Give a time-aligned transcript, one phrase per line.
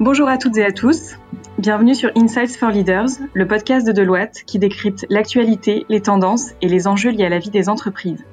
[0.00, 1.16] Bonjour à toutes et à tous.
[1.58, 6.68] Bienvenue sur Insights for Leaders, le podcast de Deloitte qui décrypte l'actualité, les tendances et
[6.68, 8.24] les enjeux liés à la vie des entreprises.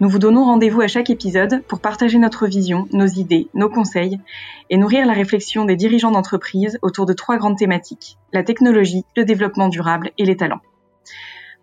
[0.00, 4.18] Nous vous donnons rendez-vous à chaque épisode pour partager notre vision, nos idées, nos conseils
[4.70, 9.26] et nourrir la réflexion des dirigeants d'entreprise autour de trois grandes thématiques, la technologie, le
[9.26, 10.62] développement durable et les talents.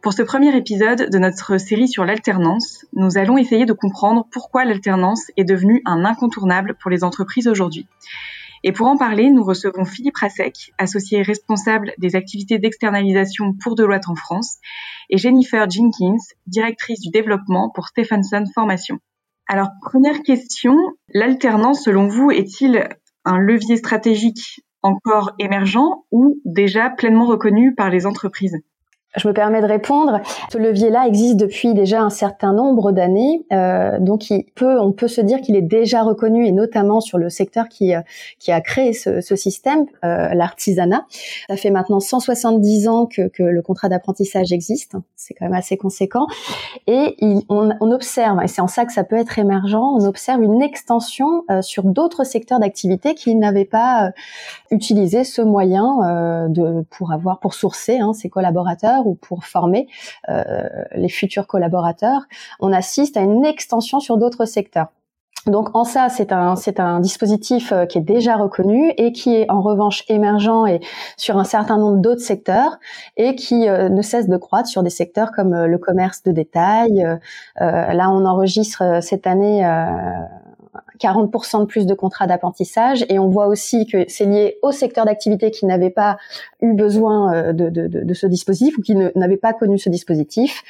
[0.04, 4.66] Pour ce premier épisode de notre série sur l'alternance, nous allons essayer de comprendre pourquoi
[4.66, 7.88] l'alternance est devenue un incontournable pour les entreprises aujourd'hui
[8.68, 14.10] et pour en parler, nous recevons Philippe Rasek, associé responsable des activités d'externalisation pour Deloitte
[14.10, 14.58] en France,
[15.12, 18.98] et Jennifer Jenkins, directrice du développement pour Stephenson Formation.
[19.48, 20.76] Alors, première question,
[21.14, 22.90] l'alternance, selon vous, est-il
[23.24, 28.58] un levier stratégique encore émergent ou déjà pleinement reconnu par les entreprises?
[29.18, 30.20] Je me permets de répondre.
[30.52, 35.08] Ce levier-là existe depuis déjà un certain nombre d'années, euh, donc il peut, on peut
[35.08, 38.02] se dire qu'il est déjà reconnu et notamment sur le secteur qui euh,
[38.40, 41.06] qui a créé ce, ce système, euh, l'artisanat.
[41.50, 44.96] Ça fait maintenant 170 ans que, que le contrat d'apprentissage existe.
[45.16, 46.28] C'est quand même assez conséquent
[46.88, 50.06] et il, on, on, observe, et c'est en ça que ça peut être émergent, on
[50.06, 54.12] observe une extension euh, sur d'autres secteurs d'activité qui n'avaient pas euh,
[54.72, 59.88] utilisé ce moyen de pour avoir pour sourcer hein, ses collaborateurs ou pour former
[60.30, 60.44] euh,
[60.96, 62.22] les futurs collaborateurs,
[62.60, 64.88] on assiste à une extension sur d'autres secteurs.
[65.48, 69.36] Donc en ça, c'est un c'est un dispositif euh, qui est déjà reconnu et qui
[69.36, 70.80] est en revanche émergent et
[71.18, 72.80] sur un certain nombre d'autres secteurs
[73.16, 77.06] et qui euh, ne cesse de croître sur des secteurs comme le commerce de détail.
[77.60, 79.64] là, on enregistre cette année
[81.00, 85.06] 40% de plus de contrats d'apprentissage et on voit aussi que c'est lié au secteur
[85.06, 86.18] d'activité qui n'avait pas
[86.62, 90.64] eu besoin euh, de, de, de, ce dispositif ou qui n'avait pas connu ce dispositif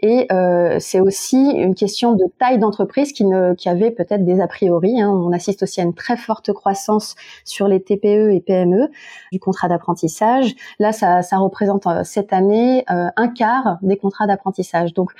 [0.00, 3.24] et euh, c'est aussi une question de taille d'entreprise qui,
[3.56, 5.00] qui avait peut-être des a priori.
[5.00, 5.10] Hein.
[5.10, 8.90] On assiste aussi à une très forte croissance sur les TPE et PME
[9.32, 10.54] du contrat d'apprentissage.
[10.78, 14.94] Là, ça, ça représente euh, cette année un quart des contrats d'apprentissage.
[14.94, 15.12] Donc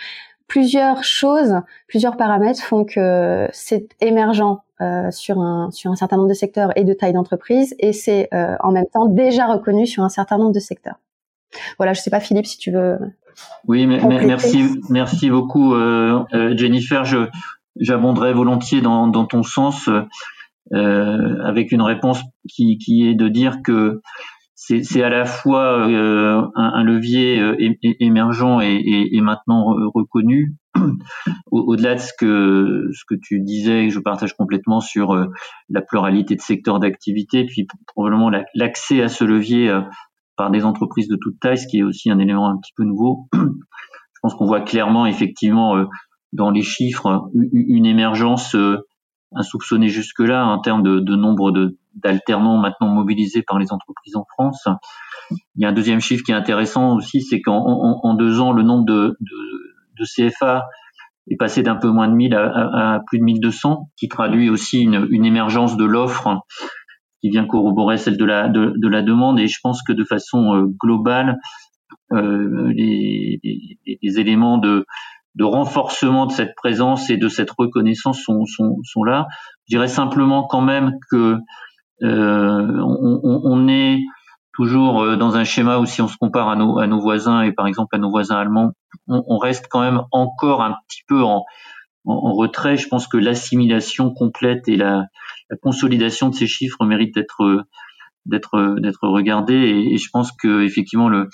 [0.48, 1.54] plusieurs choses,
[1.86, 6.72] plusieurs paramètres font que c'est émergent euh, sur un sur un certain nombre de secteurs
[6.76, 10.38] et de tailles d'entreprise et c'est euh, en même temps déjà reconnu sur un certain
[10.38, 10.98] nombre de secteurs.
[11.78, 12.98] Voilà, je sais pas Philippe si tu veux.
[13.66, 17.04] Oui, mais, merci merci beaucoup euh, euh, Jennifer.
[17.04, 17.28] Je
[17.76, 19.88] j'abonderai volontiers dans dans ton sens
[20.72, 24.00] euh, avec une réponse qui qui est de dire que
[24.60, 27.54] c'est à la fois euh, un, levier euh,
[28.00, 30.56] émergent et, maintenant reconnu.
[31.52, 35.26] Au-delà de ce que ce que tu disais, je partage complètement sur euh,
[35.68, 39.72] la pluralité de secteurs d'activité, puis probablement l'accès à ce levier
[40.36, 42.82] par des entreprises de toute taille, ce qui est aussi un élément un petit peu
[42.82, 43.28] nouveau.
[43.34, 45.86] Je pense qu'on voit clairement, effectivement,
[46.32, 48.56] dans les chiffres, une émergence
[49.32, 54.24] insoupçonnée jusque-là en termes de, de nombre de, d'alternants maintenant mobilisés par les entreprises en
[54.24, 54.66] France.
[55.30, 58.62] Il y a un deuxième chiffre qui est intéressant aussi, c'est qu'en deux ans, le
[58.62, 59.16] nombre de,
[60.04, 60.64] CFA
[61.30, 64.82] est passé d'un peu moins de 1000 à, à, plus de 1200, qui traduit aussi
[64.82, 66.40] une, émergence de l'offre
[67.20, 69.40] qui vient corroborer celle de la, de, de, la demande.
[69.40, 71.38] Et je pense que de façon euh, globale,
[72.12, 73.40] euh, les,
[74.02, 74.86] éléments de,
[75.40, 79.26] renforcement de cette présence et de cette reconnaissance sont là.
[79.68, 81.36] Je dirais simplement quand même que
[82.02, 83.98] euh, on, on, est
[84.52, 87.42] toujours euh, dans un schéma où si on se compare à nos, à nos voisins
[87.42, 88.72] et par exemple à nos voisins allemands,
[89.06, 91.44] on, on reste quand même encore un petit peu en,
[92.04, 92.76] en, retrait.
[92.76, 95.04] Je pense que l'assimilation complète et la,
[95.50, 97.66] la, consolidation de ces chiffres mérite d'être
[98.26, 101.28] d'être d'être regardée et, et, je pense que effectivement le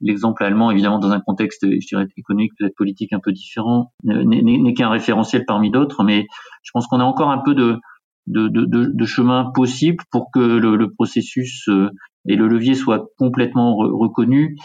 [0.00, 4.74] l'exemple allemand évidemment dans un contexte je dirais économique peut-être politique un peu différent n'est
[4.74, 6.26] qu'un référentiel parmi d'autres mais
[6.62, 7.78] je pense qu'on a encore un peu de
[8.26, 11.90] de, de, de, chemin possible pour que le, le, processus euh,
[12.28, 14.56] et le levier soient complètement reconnus,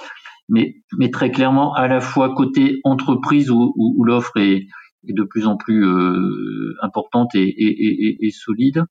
[0.50, 4.68] mais, mais très clairement à la fois côté entreprise où, où, l'offre est,
[5.08, 8.84] est, de plus en plus euh, importante et, et, et, et, solide,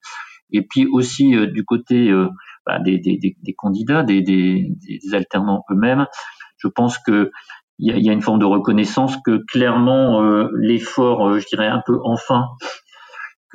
[0.51, 2.27] et puis aussi euh, du côté euh,
[2.65, 4.67] bah, des, des, des, candidats, des, des,
[5.13, 6.07] alternants eux-mêmes,
[6.57, 7.31] je pense que
[7.77, 10.21] il y a, y a, une forme de reconnaissance que clairement
[10.53, 12.45] l'effort, je dirais un peu enfin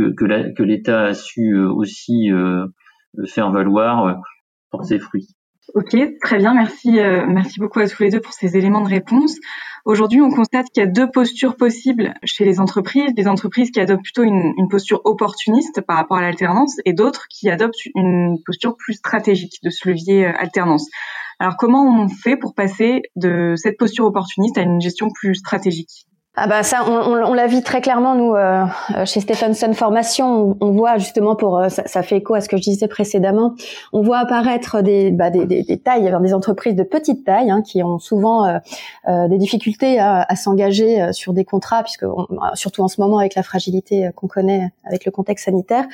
[0.00, 2.66] que, l'État a su euh, aussi euh,
[3.26, 4.14] faire valoir euh,
[4.70, 5.28] pour ses fruits.
[5.74, 6.98] Ok, très bien, merci,
[7.28, 9.36] merci beaucoup à tous les deux pour ces éléments de réponse.
[9.84, 13.78] Aujourd'hui, on constate qu'il y a deux postures possibles chez les entreprises, des entreprises qui
[13.78, 18.38] adoptent plutôt une, une posture opportuniste par rapport à l'alternance et d'autres qui adoptent une
[18.44, 20.88] posture plus stratégique de ce levier alternance.
[21.38, 26.09] Alors comment on fait pour passer de cette posture opportuniste à une gestion plus stratégique?
[26.36, 28.64] Ah bah ça, on, on, l'a vu très clairement nous euh,
[29.04, 30.56] chez Stephenson Formation.
[30.60, 33.56] On, voit justement pour euh, ça, ça, fait écho à ce que je disais précédemment.
[33.92, 37.62] On voit apparaître des, bah, des, des, des tailles, des entreprises de petite taille hein,
[37.62, 42.06] qui ont souvent euh, des difficultés à, à s'engager sur des contrats, puisque
[42.54, 45.84] surtout en ce moment avec la fragilité qu'on connaît avec le contexte sanitaire,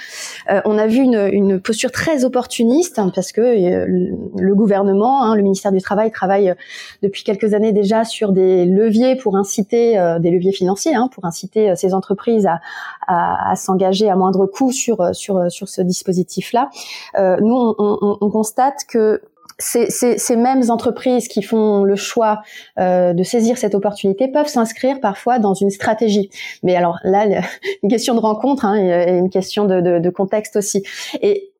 [0.66, 5.42] on a vu une, une posture très opportuniste hein, parce que le gouvernement, hein, le
[5.42, 6.54] ministère du Travail travaille
[7.02, 9.96] depuis quelques années déjà sur des leviers pour inciter
[10.30, 12.60] leviers financiers hein, pour inciter euh, ces entreprises à,
[13.06, 16.70] à, à s'engager à moindre coût sur euh, sur euh, sur ce dispositif-là.
[17.16, 19.22] Euh, nous, on, on, on, constate que
[19.58, 22.42] ces, ces, ces, mêmes entreprises qui font le choix
[22.78, 26.30] euh, de saisir cette opportunité peuvent s'inscrire parfois dans une stratégie.
[26.62, 27.26] Mais alors là,
[27.82, 30.82] une question de rencontre hein, et une question de, de, de contexte aussi.
[31.22, 31.52] Et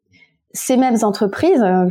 [0.56, 1.86] ces mêmes entreprises euh,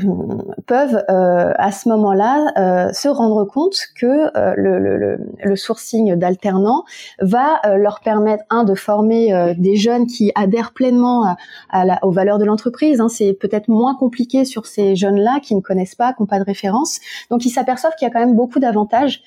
[0.66, 6.84] peuvent euh, à ce moment-là euh, se rendre compte que le, le, le, sourcing d'alternants
[7.22, 11.36] va leur permettre un de former des jeunes qui adhèrent pleinement
[11.70, 13.00] à, la, aux valeurs de l'entreprise.
[13.00, 13.08] Hein.
[13.08, 16.44] C'est peut-être moins compliqué sur ces jeunes-là qui ne connaissent pas, qui n'ont pas de
[16.44, 17.00] référence.
[17.30, 19.22] Donc ils s'aperçoivent qu'il y a quand même beaucoup d'avantages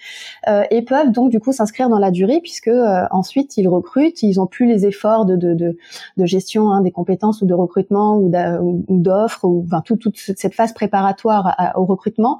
[0.70, 2.70] et peuvent donc du coup s'inscrire dans la durée puisque
[3.11, 5.76] ensuite ils recrutent, ils ont plus les efforts de, de, de,
[6.17, 8.31] de gestion hein, des compétences ou de recrutement ou
[8.88, 12.38] d'offres ou enfin toute, cette phase préparatoire au recrutement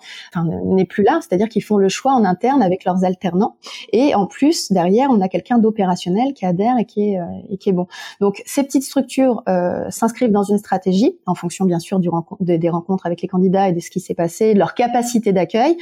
[0.65, 3.57] n'est plus là, c'est-à-dire qu'ils font le choix en interne avec leurs alternants
[3.93, 7.57] et en plus derrière on a quelqu'un d'opérationnel qui adhère et qui est euh, et
[7.57, 7.87] qui est bon.
[8.21, 12.09] Donc ces petites structures euh, s'inscrivent dans une stratégie en fonction bien sûr du
[12.41, 15.77] des rencontres avec les candidats et de ce qui s'est passé, de leur capacité d'accueil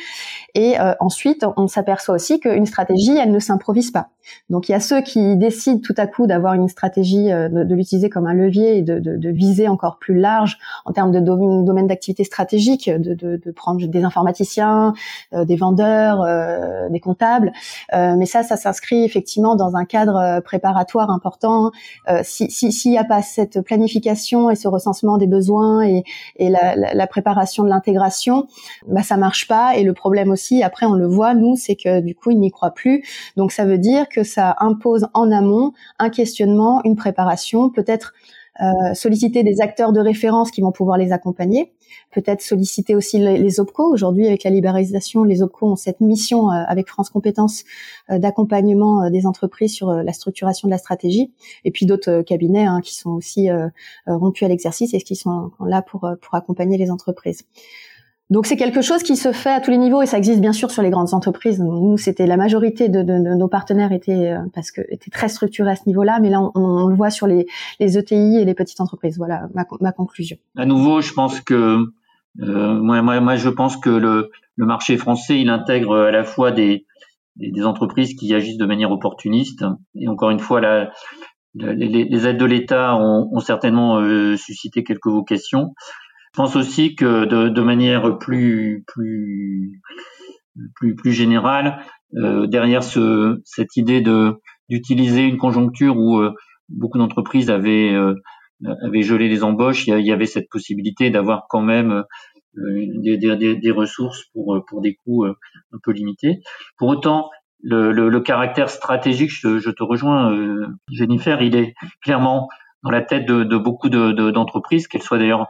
[0.54, 4.08] et euh, ensuite on s'aperçoit aussi qu'une stratégie elle ne s'improvise pas.
[4.50, 8.10] Donc il y a ceux qui décident tout à coup d'avoir une stratégie, de, l'utiliser
[8.10, 12.88] comme un levier et de, viser encore plus large en termes de domaine, d'activité stratégique,
[12.88, 14.94] de, de, de, prendre des informaticiens,
[15.34, 17.52] euh, des vendeurs, euh, des comptables.
[17.92, 21.70] Euh, mais ça, ça s'inscrit effectivement dans un cadre préparatoire important.
[22.22, 26.04] S'il si, s'il n'y a pas cette planification et ce recensement des besoins et,
[26.36, 28.46] et la, la, la, préparation de l'intégration,
[28.86, 29.76] bah ça marche pas.
[29.76, 32.50] Et le problème aussi, après on le voit, nous, c'est que du coup, ils n'y
[32.50, 33.04] croient plus.
[33.36, 38.12] Donc ça veut dire que ça impose en amont un questionnement, une préparation, peut-être
[38.60, 41.72] euh, solliciter des acteurs de référence qui vont pouvoir les accompagner,
[42.10, 43.92] peut-être solliciter aussi les, OPCO.
[43.92, 47.64] Aujourd'hui, avec la libéralisation, les OPCO ont cette mission euh, avec France Compétences
[48.10, 51.32] euh, d'accompagnement des entreprises sur la structuration de la stratégie,
[51.64, 53.48] et puis d'autres cabinets hein, qui sont aussi
[54.06, 57.44] rompus à l'exercice et qui sont là pour, pour accompagner les entreprises.
[58.28, 60.52] Donc c'est quelque chose qui se fait à tous les niveaux et ça existe bien
[60.52, 61.60] sûr sur les grandes entreprises.
[61.60, 65.76] Nous, c'était la majorité de, nos partenaires étaient euh, parce que étaient très structurés à
[65.76, 67.46] ce niveau-là, mais là on, le voit sur les,
[67.78, 69.16] les ETI et les petites entreprises.
[69.16, 70.36] Voilà ma, conclusion.
[70.56, 71.86] À nouveau, je pense que
[72.42, 76.24] euh, moi, moi, moi, je pense que le, le, marché français, il intègre à la
[76.24, 76.84] fois des,
[77.36, 79.64] des, entreprises qui agissent de manière opportuniste
[79.94, 80.60] et encore une fois,
[81.54, 85.74] les, aides de l'État ont, ont certainement euh, suscité quelques vocations.
[86.36, 89.80] Je pense aussi que de, manière plus plus
[90.98, 91.82] plus, générale,
[92.14, 94.04] euh, derrière ce, cette idée
[94.68, 96.34] d'utiliser une conjoncture où euh,
[96.68, 98.12] beaucoup d'entreprises avaient euh,
[98.84, 102.04] avaient gelé les embauches, il y, avait cette possibilité d'avoir quand même
[102.52, 106.40] des, ressources pour pour des coûts un peu limités.
[106.76, 107.30] Pour autant,
[107.62, 110.36] le, caractère stratégique, je, te rejoins,
[110.90, 111.72] Jennifer, il est
[112.02, 112.48] clairement
[112.82, 115.48] dans la tête de, beaucoup d'entreprises, de, qu'elles soient d'ailleurs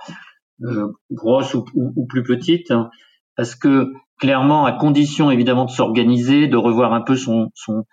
[0.62, 2.88] euh, grosse ou, plus petite, hein,
[3.36, 7.84] parce que clairement, à condition évidemment de s'organiser, de revoir un peu son, son,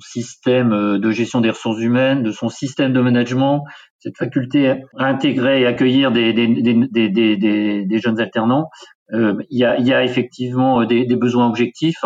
[0.00, 3.64] système euh, de gestion des ressources humaines, de son système de management,
[3.98, 6.32] cette faculté à intégrer et accueillir des,
[8.02, 8.70] jeunes alternants,
[9.12, 12.04] euh, il, y a, effectivement des, besoins objectifs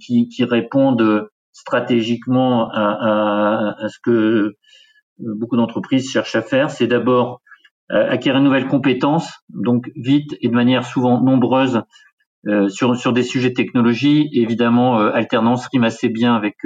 [0.00, 4.52] qui, répondent stratégiquement à, à, ce que
[5.18, 6.70] beaucoup d'entreprises cherchent à faire.
[6.70, 7.40] C'est d'abord
[7.88, 11.82] acquérir une nouvelle compétence, donc vite et de manière souvent nombreuse
[12.48, 14.28] euh, sur, sur des sujets de technologie.
[14.32, 16.56] évidemment, euh, alternance rime assez bien avec,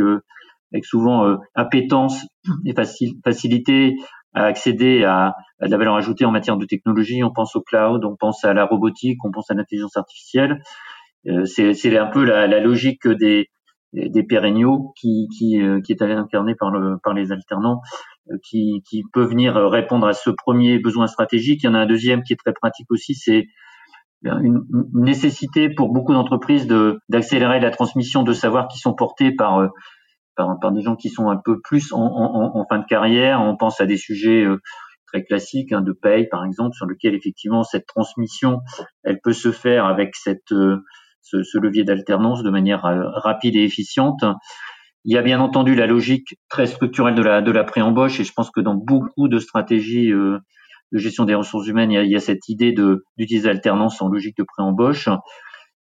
[0.73, 2.25] avec souvent appétence
[2.64, 2.75] et
[3.25, 3.96] facilité
[4.35, 7.23] à accéder à, à, de la valeur ajoutée en matière de technologie.
[7.25, 10.62] On pense au cloud, on pense à la robotique, on pense à l'intelligence artificielle.
[11.44, 13.49] c'est un peu la, la logique des,
[13.92, 17.80] des pérenniaux qui, qui, qui est incarnée par, le, par les alternants
[18.42, 21.62] qui, qui peut venir répondre à ce premier besoin stratégique.
[21.62, 23.47] Il y en a un deuxième qui est très pratique aussi, c'est
[24.25, 24.64] une
[24.95, 29.71] nécessité pour beaucoup d'entreprises de d'accélérer la transmission de savoirs qui sont portés par,
[30.37, 33.40] par, par des gens qui sont un peu plus en, en, en, fin de carrière.
[33.40, 34.61] On pense à des sujets euh,
[35.06, 38.61] très classiques hein, de paye, par exemple, sur lequel effectivement cette transmission,
[39.02, 40.78] elle peut se faire avec cette euh,
[41.23, 44.25] ce, ce levier d'alternance de manière euh, rapide et efficiente.
[45.06, 48.25] Il y a bien entendu la logique très structurelle de la de la pré-embauche et
[48.25, 50.38] je pense que dans beaucoup de stratégies euh,
[50.90, 52.75] de gestion des ressources humaines, il y a, il y a cette idée
[53.16, 55.08] d'utiliser l'alternance en logique de pré-embauche.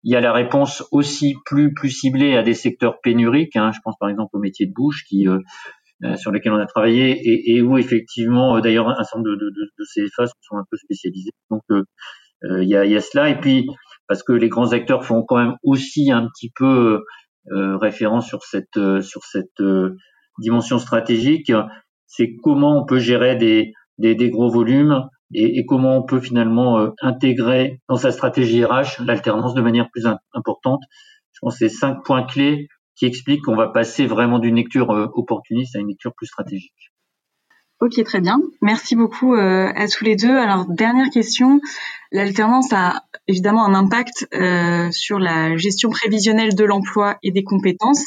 [0.04, 3.56] Il y a la réponse aussi plus plus ciblée à des secteurs pénuriques.
[3.56, 3.72] Hein.
[3.74, 5.40] Je pense par exemple au métier de bouche qui euh,
[6.04, 9.50] euh, sur lesquels on a travaillé et, et où effectivement, d'ailleurs, un certain nombre de,
[9.50, 11.32] de, de CFA sont un peu spécialisés.
[11.50, 11.64] Donc
[12.44, 13.66] il y a, il y a cela et puis
[14.08, 17.02] parce que les grands acteurs font quand même aussi un petit peu
[17.52, 19.02] euh, référence sur cette euh,
[19.60, 19.96] euh,
[20.40, 21.52] dimension stratégique,
[22.08, 27.98] c'est comment on peut gérer des, gros volumes et, comment on peut finalement intégrer dans
[27.98, 30.82] sa stratégie RH l'alternance de manière plus importante.
[31.34, 34.90] Je pense que c'est cinq points clés qui expliquent qu'on va passer vraiment d'une lecture
[34.90, 36.92] opportuniste à une lecture plus stratégique.
[37.80, 38.40] Ok, très bien.
[38.62, 40.36] Merci beaucoup à tous les deux.
[40.36, 41.60] Alors, dernière question.
[42.16, 48.06] L'alternance a évidemment un impact euh, sur la gestion prévisionnelle de l'emploi et des compétences.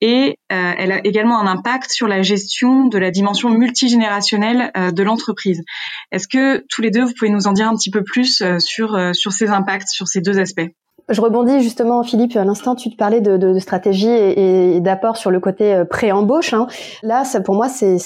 [0.00, 5.02] Et euh, elle a également un impact sur la gestion de la dimension multigénérationnelle de
[5.04, 5.62] l'entreprise.
[6.10, 9.32] Est-ce que tous les deux, vous pouvez nous en dire un petit peu plus sur
[9.32, 10.68] ces impacts, sur ces deux aspects?
[11.10, 14.80] Je rebondis justement, Philippe, à l'instant, tu te parlais de, de, de stratégie et, et
[14.80, 16.54] d'apport sur le côté euh, pré-embauche.
[16.54, 16.66] Hein.
[17.02, 17.98] Là, ça, pour moi, c'est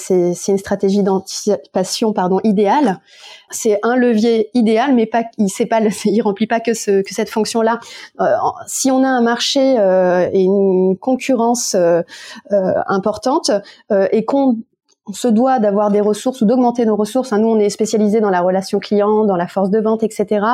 [0.47, 2.99] une stratégie d'anticipation pardon, idéale.
[3.51, 7.13] C'est un levier idéal, mais pas, il ne pas, il remplit pas que, ce, que
[7.13, 7.79] cette fonction-là.
[8.21, 8.25] Euh,
[8.67, 12.01] si on a un marché euh, et une concurrence euh,
[12.51, 13.51] euh importante
[14.11, 14.57] et qu'on
[15.07, 17.31] on se doit d'avoir des ressources ou d'augmenter nos ressources.
[17.31, 20.45] Nous, on est spécialisé dans la relation client, dans la force de vente, etc.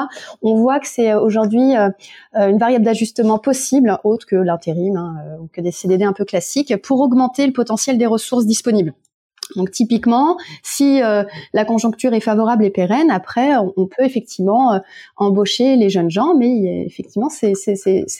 [0.42, 1.90] On voit que c'est euh, aujourd'hui euh,
[2.36, 6.26] euh, une variable d'ajustement possible, autre que l'intérim hein, ou que des CDD un peu
[6.26, 8.94] classiques, pour augmenter le potentiel des ressources disponibles.
[9.56, 14.80] Donc typiquement, si euh, la conjoncture est favorable et pérenne, après on, peut effectivement euh,
[15.18, 17.54] embaucher les jeunes gens, mais effectivement c'est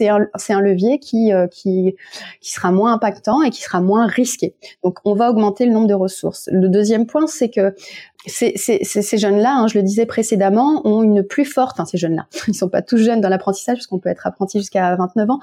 [0.10, 1.96] un, un levier qui euh, qui
[2.42, 4.54] qui sera moins impactant et qui sera moins risqué.
[4.84, 6.50] Donc on va augmenter le nombre de ressources.
[6.52, 7.76] Le deuxième point, c'est que
[8.26, 11.98] ces, ces, ces jeunes-là, hein, je le disais précédemment, ont une plus forte, hein, ces
[11.98, 15.30] jeunes-là, ils sont pas tous jeunes dans l'apprentissage, parce qu'on peut être apprenti jusqu'à 29
[15.30, 15.40] ans,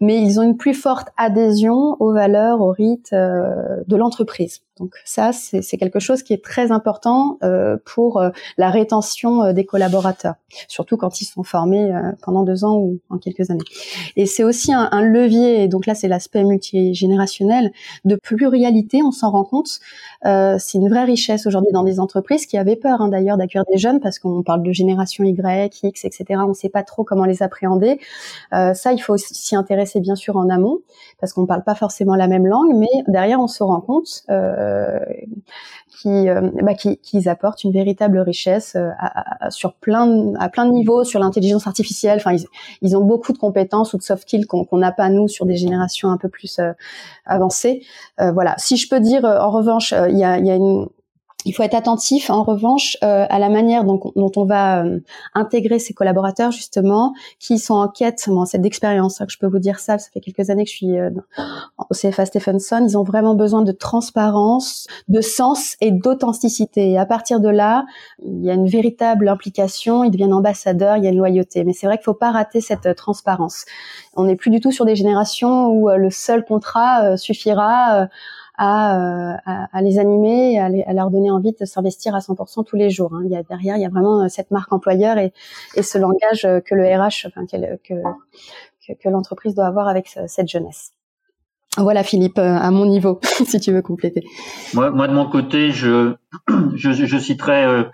[0.00, 4.60] mais ils ont une plus forte adhésion aux valeurs, aux rites de l'entreprise.
[4.80, 9.52] Donc ça, c'est quelque chose qui est très important euh, pour euh, la rétention euh,
[9.52, 10.34] des collaborateurs,
[10.66, 13.60] surtout quand ils sont formés pendant deux ans ou en quelques années.
[14.16, 17.70] Et c'est aussi un, un, levier, donc là c'est l'aspect multigénérationnel,
[18.04, 19.78] de pluralité, on s'en rend compte.
[20.24, 23.78] c'est une vraie richesse aujourd'hui dans des entreprises qui avaient peur hein, d'ailleurs d'accueillir des
[23.78, 26.24] jeunes parce qu'on parle de génération Y, X, etc.
[26.44, 27.98] On ne sait pas trop comment les appréhender.
[28.50, 30.80] ça, il faut s'y intéresser bien sûr en amont
[31.20, 34.22] parce qu'on ne parle pas forcément la même langue, mais derrière on se rend compte
[34.30, 34.98] euh,
[36.06, 40.72] euh, bah, qui, qui, apportent une véritable richesse euh, à, sur plein à plein de
[40.72, 42.18] niveaux sur l'intelligence artificielle.
[42.18, 42.44] Enfin, ils,
[42.82, 45.56] ils, ont beaucoup de compétences ou de soft skills qu'on n'a pas nous sur des
[45.56, 46.60] générations un peu plus
[47.24, 47.82] avancées.
[48.18, 48.54] voilà.
[48.58, 50.88] Si je peux dire, en revanche, il y a, y a une
[51.44, 55.00] il faut être attentif, en revanche, euh, à la manière dont, dont on va euh,
[55.34, 59.58] intégrer ces collaborateurs, justement, qui sont en quête, bon, cette d'expérience, hein, je peux vous
[59.58, 61.10] dire ça, ça fait quelques années que je suis euh,
[61.90, 66.96] au CFA Stephenson, ils ont vraiment besoin de transparence, de sens et d'authenticité.
[66.98, 67.84] À partir de là,
[68.24, 71.64] il y a une véritable implication, ils deviennent ambassadeurs, il y a une loyauté.
[71.64, 73.66] Mais c'est vrai qu'il faut pas rater cette transparence.
[74.14, 78.08] On n'est plus du tout sur des générations où le seul contrat suffira
[78.56, 82.64] à, euh, à, à, les animer à, à, leur donner envie de s'investir à 100%
[82.64, 83.14] tous les jours.
[83.14, 83.22] Hein.
[83.24, 85.32] Il y a derrière, il y a vraiment euh, cette marque employeur et,
[85.76, 90.08] et ce langage euh, que le RH, enfin, que, que, que l'entreprise doit avoir avec
[90.26, 90.92] cette jeunesse.
[91.76, 94.22] Voilà Philippe, à mon niveau, si tu veux compléter.
[94.74, 96.14] Moi, moi de mon côté, je,
[96.74, 97.84] je, je citerai, euh,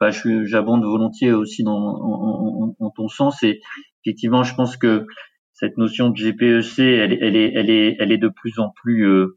[0.00, 3.60] bah, j'abonde volontiers aussi dans en, en, en, ton sens et
[4.04, 5.06] effectivement, je pense que
[5.52, 9.06] cette notion de GPEC, elle, elle, est, elle, est, elle est de plus en plus
[9.06, 9.36] euh, euh,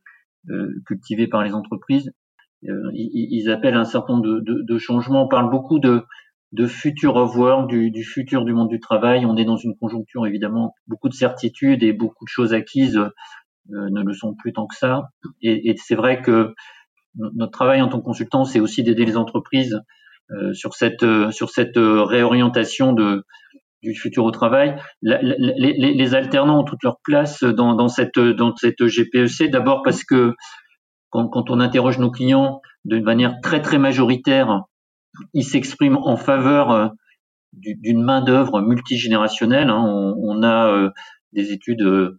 [0.86, 2.12] cultivés par les entreprises.
[2.68, 5.26] Euh, ils, appellent un certain nombre de, de, de, changements.
[5.26, 6.04] On parle beaucoup de,
[6.54, 9.26] de future of work, du, du, futur du monde du travail.
[9.26, 13.10] On est dans une conjoncture évidemment beaucoup de certitudes et beaucoup de choses acquises euh,
[13.70, 15.10] ne le sont plus tant que ça.
[15.42, 16.56] Et, et c'est vrai que
[17.16, 19.80] notre travail en tant que consultant, c'est aussi d'aider les entreprises
[20.32, 23.24] euh, sur cette sur cette réorientation de
[23.84, 24.76] du futur au travail.
[25.02, 29.52] les, alternants ont toute leur place dans, cette, dans cette GPEC.
[29.52, 30.34] D'abord parce que
[31.10, 34.64] quand, on interroge nos clients d'une manière très très majoritaire,
[35.34, 36.88] ils s'expriment en faveur euh,
[37.54, 39.70] d'une main d'œuvre multigénérationnelle.
[39.70, 40.14] Hein.
[40.18, 40.90] On, a euh,
[41.34, 42.18] des études euh,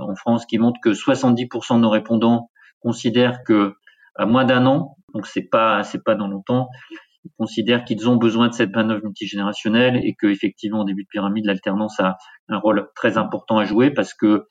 [0.00, 2.50] en France qui montrent que 70% de nos répondants
[2.80, 3.74] considèrent que
[4.14, 6.68] à moins d'un an, donc c'est pas c'est pas dans longtemps,
[7.38, 11.46] considèrent qu'ils ont besoin de cette manœuvre multigénérationnelle et que effectivement au début de pyramide
[11.46, 12.16] l'alternance a
[12.48, 14.46] un rôle très important à jouer parce que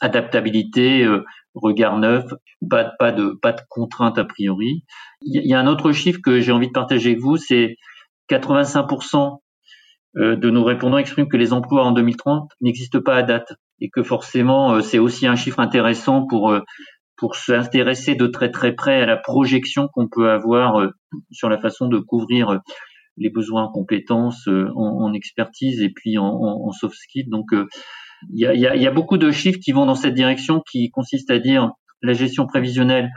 [0.00, 1.06] adaptabilité,
[1.54, 2.24] regard neuf,
[2.68, 4.84] pas, pas de pas de contraintes a priori.
[5.22, 7.76] Il y a un autre chiffre que j'ai envie de partager avec vous, c'est
[8.30, 9.38] 85%
[10.16, 14.02] de nos répondants expriment que les emplois en 2030 n'existent pas à date et que
[14.02, 16.52] forcément c'est aussi un chiffre intéressant pour
[17.20, 20.90] pour s'intéresser de très très près à la projection qu'on peut avoir
[21.30, 22.60] sur la façon de couvrir
[23.16, 27.28] les besoins en compétences, en, expertise et puis en, soft skills.
[27.28, 27.52] Donc
[28.32, 31.70] il y a, beaucoup de chiffres qui vont dans cette direction, qui consistent à dire
[32.02, 33.10] la gestion prévisionnelle,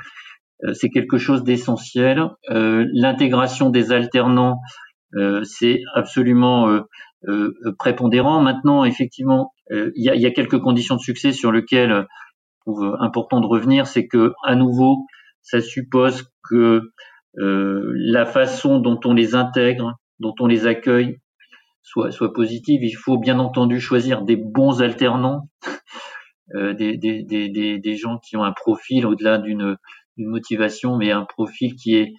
[0.66, 2.24] euh, c'est quelque chose d'essentiel.
[2.50, 4.60] Euh, l'intégration des alternants,
[5.16, 6.68] euh, c'est absolument
[7.80, 8.42] prépondérant.
[8.42, 12.06] Maintenant, effectivement, il y, a, quelques conditions de succès sur lesquelles
[12.66, 15.06] trouve important de revenir, c'est que à nouveau,
[15.42, 16.92] ça suppose que
[17.36, 21.18] la façon dont on les intègre, dont on les accueille,
[21.84, 22.84] soit, soit positive.
[22.84, 25.50] Il faut bien entendu choisir des bons alternants,
[26.56, 29.78] euh, des, des, des, des, gens qui ont un profil au-delà d'une
[30.18, 32.14] motivation, mais un profil qui est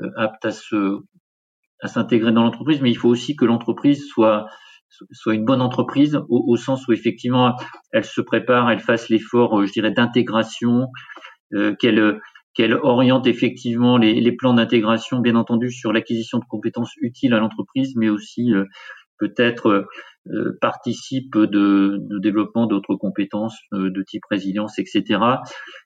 [0.00, 1.00] euh, apte à se
[1.80, 2.80] à s'intégrer dans l'entreprise.
[2.80, 4.46] Mais il faut aussi que l'entreprise soit
[5.10, 7.56] soit une bonne entreprise au, sens où effectivement
[7.92, 10.88] elle se prépare, elle fasse l'effort, euh, je dirais, d'intégration,
[11.54, 12.20] euh, qu'elle
[12.54, 17.94] qu'elle oriente effectivement les, plans d'intégration, bien entendu, sur l'acquisition de compétences utiles à l'entreprise,
[17.96, 18.64] mais aussi euh,
[19.18, 19.86] peut-être
[20.28, 25.20] euh, participe de, développement d'autres compétences euh, de type résilience, etc.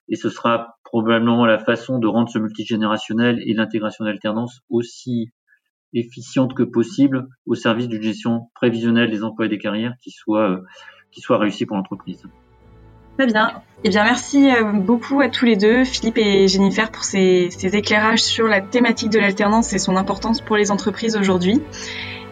[0.09, 5.29] Et ce sera probablement la façon de rendre ce multigénérationnel et l'intégration d'alternance aussi
[5.93, 10.49] efficiente que possible au service d'une gestion prévisionnelle des emplois et des carrières qui soit,
[10.49, 10.61] euh,
[11.11, 12.23] qui soit réussie pour l'entreprise.
[13.17, 13.51] Très bien.
[13.83, 18.21] Eh bien, merci beaucoup à tous les deux, Philippe et Jennifer, pour ces, ces éclairages
[18.21, 21.59] sur la thématique de l'alternance et son importance pour les entreprises aujourd'hui.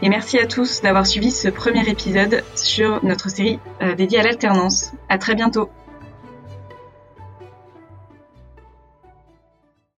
[0.01, 4.23] Et merci à tous d'avoir suivi ce premier épisode sur notre série euh, dédiée à
[4.23, 4.91] l'alternance.
[5.09, 5.69] À très bientôt.